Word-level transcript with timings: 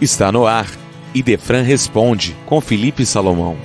Está 0.00 0.32
no 0.32 0.46
ar. 0.46 0.66
Idefran 1.14 1.60
responde 1.60 2.34
com 2.46 2.58
Felipe 2.58 3.04
Salomão. 3.04 3.58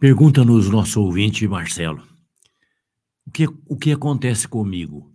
Pergunta-nos 0.00 0.68
nosso 0.68 1.02
ouvinte 1.02 1.48
Marcelo. 1.48 2.13
Que, 3.34 3.48
o 3.66 3.76
que 3.76 3.90
acontece 3.90 4.46
comigo? 4.46 5.12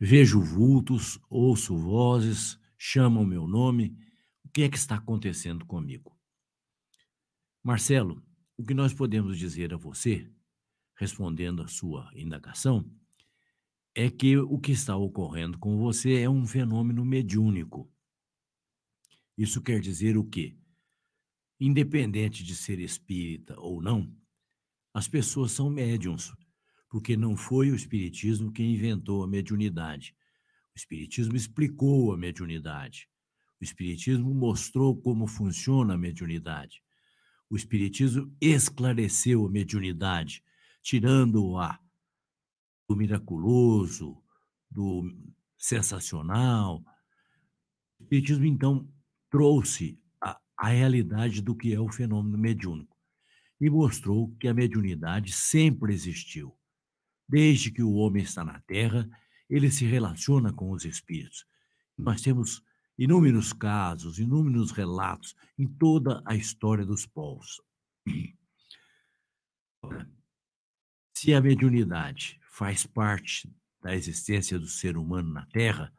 Vejo 0.00 0.40
vultos, 0.40 1.20
ouço 1.28 1.76
vozes, 1.76 2.58
chamam 2.78 3.26
meu 3.26 3.46
nome. 3.46 3.94
O 4.42 4.48
que 4.48 4.62
é 4.62 4.70
que 4.70 4.78
está 4.78 4.94
acontecendo 4.94 5.66
comigo? 5.66 6.18
Marcelo, 7.62 8.24
o 8.56 8.64
que 8.64 8.72
nós 8.72 8.94
podemos 8.94 9.38
dizer 9.38 9.74
a 9.74 9.76
você, 9.76 10.32
respondendo 10.94 11.62
à 11.62 11.68
sua 11.68 12.10
indagação, 12.14 12.90
é 13.94 14.08
que 14.08 14.38
o 14.38 14.58
que 14.58 14.72
está 14.72 14.96
ocorrendo 14.96 15.58
com 15.58 15.76
você 15.76 16.22
é 16.22 16.30
um 16.30 16.46
fenômeno 16.46 17.04
mediúnico. 17.04 17.92
Isso 19.36 19.60
quer 19.60 19.78
dizer 19.80 20.16
o 20.16 20.24
quê? 20.24 20.56
Independente 21.60 22.42
de 22.42 22.56
ser 22.56 22.80
espírita 22.80 23.60
ou 23.60 23.82
não, 23.82 24.10
as 24.94 25.06
pessoas 25.06 25.52
são 25.52 25.68
médiums, 25.68 26.32
porque 26.96 27.14
não 27.14 27.36
foi 27.36 27.70
o 27.70 27.76
espiritismo 27.76 28.50
quem 28.50 28.72
inventou 28.72 29.22
a 29.22 29.28
mediunidade. 29.28 30.16
O 30.74 30.78
espiritismo 30.78 31.36
explicou 31.36 32.10
a 32.10 32.16
mediunidade. 32.16 33.06
O 33.60 33.64
espiritismo 33.64 34.32
mostrou 34.32 34.96
como 34.96 35.26
funciona 35.26 35.92
a 35.92 35.98
mediunidade. 35.98 36.82
O 37.50 37.56
espiritismo 37.56 38.34
esclareceu 38.40 39.44
a 39.44 39.50
mediunidade, 39.50 40.42
tirando-a 40.80 41.78
do 42.88 42.96
miraculoso, 42.96 44.16
do 44.70 45.14
sensacional. 45.58 46.82
O 48.00 48.04
espiritismo 48.04 48.46
então 48.46 48.88
trouxe 49.28 50.00
a 50.18 50.68
realidade 50.68 51.42
do 51.42 51.54
que 51.54 51.74
é 51.74 51.78
o 51.78 51.92
fenômeno 51.92 52.38
mediúnico 52.38 52.96
e 53.60 53.68
mostrou 53.68 54.34
que 54.40 54.48
a 54.48 54.54
mediunidade 54.54 55.30
sempre 55.30 55.92
existiu. 55.92 56.56
Desde 57.28 57.70
que 57.70 57.82
o 57.82 57.92
homem 57.94 58.22
está 58.22 58.44
na 58.44 58.60
Terra, 58.60 59.08
ele 59.48 59.70
se 59.70 59.84
relaciona 59.84 60.52
com 60.52 60.70
os 60.70 60.84
espíritos. 60.84 61.44
Nós 61.96 62.20
temos 62.20 62.62
inúmeros 62.98 63.52
casos, 63.52 64.18
inúmeros 64.18 64.70
relatos 64.70 65.34
em 65.58 65.66
toda 65.66 66.22
a 66.24 66.34
história 66.34 66.84
dos 66.84 67.06
povos. 67.06 67.60
Se 71.14 71.34
a 71.34 71.40
mediunidade 71.40 72.40
faz 72.50 72.86
parte 72.86 73.50
da 73.82 73.94
existência 73.94 74.58
do 74.58 74.66
ser 74.66 74.96
humano 74.96 75.32
na 75.32 75.46
Terra, 75.46 75.92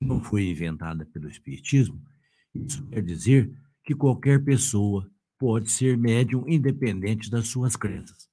não 0.00 0.22
foi 0.22 0.48
inventada 0.48 1.06
pelo 1.06 1.28
Espiritismo, 1.28 2.02
isso 2.54 2.86
quer 2.88 3.02
dizer 3.02 3.52
que 3.82 3.94
qualquer 3.94 4.42
pessoa 4.44 5.10
pode 5.38 5.70
ser 5.70 5.96
médium 5.96 6.48
independente 6.48 7.30
das 7.30 7.48
suas 7.48 7.76
crenças. 7.76 8.28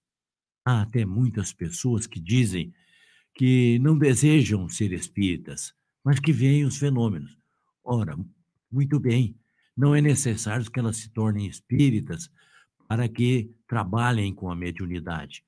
Há 0.64 0.82
até 0.82 1.06
muitas 1.06 1.52
pessoas 1.52 2.06
que 2.06 2.20
dizem 2.20 2.74
que 3.34 3.80
não 3.80 3.98
desejam 3.98 4.68
ser 4.70 4.92
espíritas, 4.92 5.74
mas 6.04 6.20
que 6.20 6.32
veem 6.32 6.66
os 6.66 6.78
fenômenos. 6.78 7.38
Ora, 7.84 8.18
muito 8.72 9.00
bem, 9.00 9.36
não 9.76 9.96
é 9.96 10.02
necessário 10.02 10.70
que 10.70 10.80
elas 10.80 10.98
se 10.98 11.10
tornem 11.10 11.48
espíritas 11.48 12.30
para 12.88 13.08
que 13.08 13.50
trabalhem 13.68 14.34
com 14.34 14.52
a 14.52 14.56
mediunidade. 14.56 15.44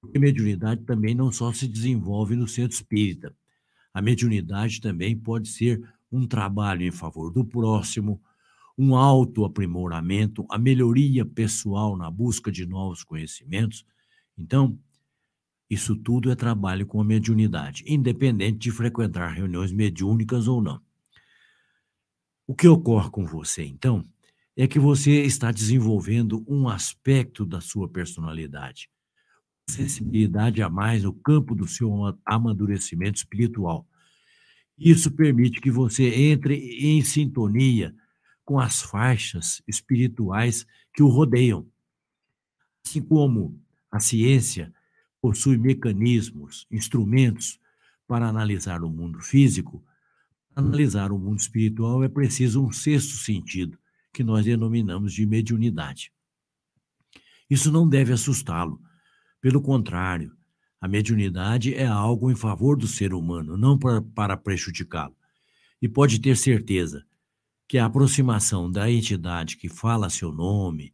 Porque 0.00 0.18
a 0.18 0.20
mediunidade 0.20 0.82
também 0.84 1.14
não 1.14 1.30
só 1.30 1.52
se 1.52 1.68
desenvolve 1.68 2.34
no 2.34 2.48
centro 2.48 2.74
espírita. 2.74 3.36
A 3.92 4.00
mediunidade 4.00 4.80
também 4.80 5.16
pode 5.16 5.48
ser 5.48 5.80
um 6.10 6.26
trabalho 6.26 6.82
em 6.82 6.90
favor 6.90 7.30
do 7.30 7.44
próximo, 7.44 8.20
um 8.78 8.96
autoaprimoramento, 8.96 10.46
a 10.50 10.58
melhoria 10.58 11.24
pessoal 11.24 11.96
na 11.96 12.10
busca 12.10 12.50
de 12.50 12.64
novos 12.64 13.04
conhecimentos. 13.04 13.84
Então, 14.40 14.78
isso 15.68 15.94
tudo 15.94 16.30
é 16.30 16.34
trabalho 16.34 16.86
com 16.86 17.00
a 17.00 17.04
mediunidade, 17.04 17.84
independente 17.86 18.58
de 18.58 18.70
frequentar 18.70 19.28
reuniões 19.28 19.70
mediúnicas 19.70 20.48
ou 20.48 20.60
não. 20.60 20.80
O 22.46 22.54
que 22.54 22.66
ocorre 22.66 23.10
com 23.10 23.24
você, 23.24 23.64
então, 23.64 24.04
é 24.56 24.66
que 24.66 24.78
você 24.78 25.22
está 25.22 25.52
desenvolvendo 25.52 26.44
um 26.48 26.68
aspecto 26.68 27.46
da 27.46 27.60
sua 27.60 27.88
personalidade, 27.88 28.90
sensibilidade 29.68 30.60
a 30.60 30.68
mais 30.68 31.04
no 31.04 31.12
campo 31.12 31.54
do 31.54 31.68
seu 31.68 31.92
amadurecimento 32.24 33.18
espiritual. 33.18 33.86
Isso 34.76 35.12
permite 35.12 35.60
que 35.60 35.70
você 35.70 36.08
entre 36.32 36.56
em 36.56 37.02
sintonia 37.02 37.94
com 38.44 38.58
as 38.58 38.82
faixas 38.82 39.62
espirituais 39.68 40.66
que 40.92 41.02
o 41.02 41.08
rodeiam. 41.08 41.66
Assim 42.84 43.00
como 43.00 43.56
a 43.90 43.98
ciência 43.98 44.72
possui 45.20 45.58
mecanismos, 45.58 46.66
instrumentos 46.70 47.58
para 48.06 48.28
analisar 48.28 48.82
o 48.82 48.88
mundo 48.88 49.20
físico, 49.20 49.84
para 50.54 50.64
analisar 50.64 51.12
o 51.12 51.18
mundo 51.18 51.38
espiritual 51.38 52.02
é 52.02 52.08
preciso 52.08 52.64
um 52.64 52.72
sexto 52.72 53.16
sentido, 53.16 53.78
que 54.12 54.24
nós 54.24 54.44
denominamos 54.44 55.12
de 55.12 55.24
mediunidade. 55.24 56.12
Isso 57.48 57.70
não 57.70 57.88
deve 57.88 58.12
assustá-lo. 58.12 58.80
Pelo 59.40 59.60
contrário, 59.60 60.36
a 60.80 60.88
mediunidade 60.88 61.74
é 61.74 61.86
algo 61.86 62.30
em 62.30 62.36
favor 62.36 62.76
do 62.76 62.86
ser 62.86 63.12
humano, 63.12 63.56
não 63.56 63.78
para, 63.78 64.00
para 64.00 64.36
prejudicá-lo. 64.36 65.14
E 65.80 65.88
pode 65.88 66.20
ter 66.20 66.36
certeza 66.36 67.04
que 67.68 67.78
a 67.78 67.86
aproximação 67.86 68.70
da 68.70 68.90
entidade 68.90 69.56
que 69.56 69.68
fala 69.68 70.10
seu 70.10 70.32
nome, 70.32 70.92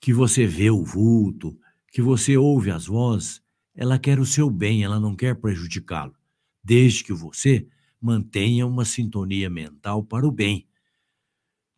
que 0.00 0.12
você 0.12 0.46
vê 0.46 0.70
o 0.70 0.84
vulto, 0.84 1.58
que 1.96 2.02
você 2.02 2.36
ouve 2.36 2.70
as 2.70 2.84
vozes, 2.84 3.40
ela 3.74 3.98
quer 3.98 4.20
o 4.20 4.26
seu 4.26 4.50
bem, 4.50 4.84
ela 4.84 5.00
não 5.00 5.16
quer 5.16 5.34
prejudicá-lo, 5.34 6.14
desde 6.62 7.02
que 7.02 7.14
você 7.14 7.66
mantenha 7.98 8.66
uma 8.66 8.84
sintonia 8.84 9.48
mental 9.48 10.04
para 10.04 10.28
o 10.28 10.30
bem. 10.30 10.68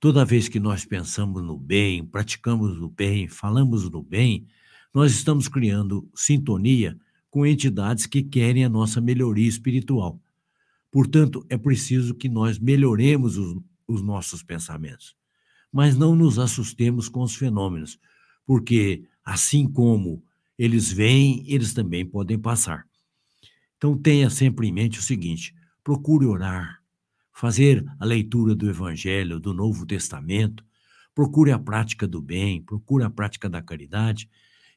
Toda 0.01 0.25
vez 0.25 0.49
que 0.49 0.59
nós 0.59 0.85
pensamos 0.85 1.41
no 1.41 1.57
bem, 1.57 2.05
praticamos 2.05 2.83
o 2.83 2.89
bem, 2.89 3.29
falamos 3.29 3.89
do 3.89 4.03
bem, 4.03 4.45
nós 4.93 5.13
estamos 5.13 5.47
criando 5.47 6.11
sintonia 6.13 6.99
com 7.31 7.47
entidades 7.47 8.05
que 8.05 8.21
querem 8.21 8.65
a 8.65 8.69
nossa 8.69 9.01
melhoria 9.01 9.47
espiritual. 9.47 10.21
Portanto, 10.91 11.47
é 11.49 11.57
preciso 11.57 12.13
que 12.13 12.29
nós 12.29 12.59
melhoremos 12.59 13.39
os, 13.39 13.63
os 13.87 14.03
nossos 14.03 14.43
pensamentos. 14.43 15.15
Mas 15.73 15.97
não 15.97 16.17
nos 16.17 16.41
assustemos 16.41 17.09
com 17.09 17.23
os 17.23 17.37
fenômenos, 17.37 18.01
porque 18.45 19.05
assim 19.29 19.71
como 19.71 20.25
eles 20.59 20.91
vêm, 20.91 21.45
eles 21.47 21.75
também 21.75 22.05
podem 22.05 22.39
passar. 22.39 22.87
Então 23.77 23.97
tenha 23.97 24.31
sempre 24.31 24.67
em 24.67 24.73
mente 24.73 24.99
o 24.99 25.03
seguinte: 25.03 25.55
procure 25.85 26.25
orar, 26.25 26.83
fazer 27.31 27.85
a 28.01 28.07
leitura 28.07 28.55
do 28.55 28.69
Evangelho, 28.69 29.39
do 29.39 29.53
Novo 29.53 29.85
Testamento, 29.85 30.65
procure 31.15 31.53
a 31.53 31.59
prática 31.59 32.09
do 32.09 32.23
bem, 32.23 32.63
procure 32.63 33.05
a 33.05 33.11
prática 33.11 33.51
da 33.51 33.61
caridade 33.61 34.31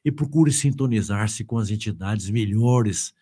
e 0.04 0.12
procure 0.12 0.52
sintonizar-se 0.52 1.44
com 1.44 1.56
as 1.56 1.70
entidades 1.70 2.28
melhores 2.28 3.14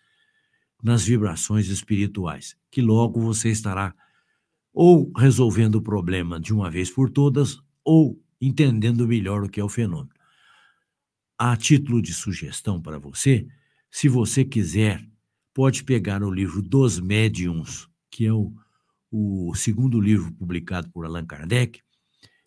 nas 0.83 1.05
vibrações 1.05 1.69
espirituais, 1.69 2.57
que 2.69 2.81
logo 2.81 3.21
você 3.21 3.49
estará 3.49 3.95
ou 4.73 5.11
resolvendo 5.15 5.75
o 5.75 5.81
problema 5.81 6.39
de 6.39 6.53
uma 6.53 6.69
vez 6.69 6.89
por 6.89 7.09
todas, 7.09 7.57
ou 7.85 8.19
entendendo 8.39 9.07
melhor 9.07 9.43
o 9.43 9.49
que 9.49 9.59
é 9.59 9.63
o 9.63 9.69
fenômeno. 9.69 10.20
A 11.43 11.57
título 11.57 12.03
de 12.03 12.13
sugestão 12.13 12.79
para 12.79 12.99
você, 12.99 13.47
se 13.89 14.07
você 14.07 14.45
quiser, 14.45 15.03
pode 15.55 15.83
pegar 15.83 16.21
o 16.21 16.29
livro 16.29 16.61
Dos 16.61 16.99
Médiums, 16.99 17.89
que 18.11 18.27
é 18.27 18.31
o, 18.31 18.53
o 19.11 19.51
segundo 19.55 19.99
livro 19.99 20.31
publicado 20.33 20.91
por 20.91 21.03
Allan 21.03 21.25
Kardec, 21.25 21.81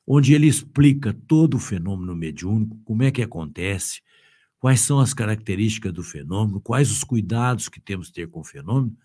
onde 0.07 0.33
ele 0.33 0.47
explica 0.47 1.13
todo 1.13 1.55
o 1.55 1.59
fenômeno 1.59 2.15
mediúnico, 2.15 2.81
como 2.85 3.03
é 3.03 3.11
que 3.11 3.21
acontece, 3.21 4.01
quais 4.61 4.83
são 4.83 5.01
as 5.01 5.13
características 5.13 5.93
do 5.93 6.05
fenômeno, 6.05 6.61
quais 6.61 6.93
os 6.93 7.03
cuidados 7.03 7.69
que 7.69 7.81
temos 7.81 8.11
que 8.11 8.15
ter 8.15 8.29
com 8.29 8.43
o 8.43 8.45
fenômeno, 8.45 8.97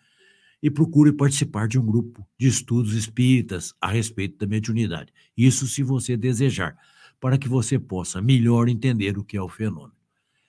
e 0.61 0.69
procure 0.69 1.11
participar 1.13 1.67
de 1.67 1.79
um 1.79 1.85
grupo 1.87 2.23
de 2.37 2.47
estudos 2.47 2.93
espíritas 2.93 3.73
a 3.81 3.87
respeito 3.87 4.37
da 4.37 4.45
mediunidade. 4.45 5.11
Isso 5.35 5.67
se 5.67 5.81
você 5.81 6.15
desejar, 6.15 6.77
para 7.19 7.37
que 7.37 7.47
você 7.49 7.77
possa 7.77 8.21
melhor 8.21 8.69
entender 8.69 9.17
o 9.17 9.23
que 9.23 9.37
é 9.37 9.41
o 9.41 9.49
fenômeno. 9.49 9.93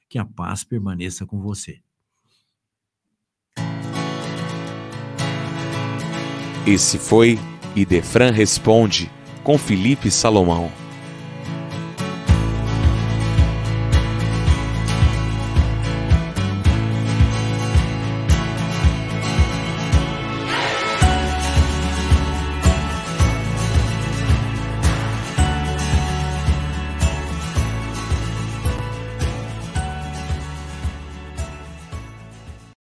Que 0.09 0.19
a 0.19 0.25
paz 0.25 0.65
permaneça 0.65 1.27
com 1.27 1.41
você. 1.41 1.81
Esse 6.67 6.99
foi 6.99 7.39
Idefran 7.75 8.31
Responde 8.31 9.11
com 9.43 9.57
Felipe 9.57 10.11
Salomão. 10.11 10.80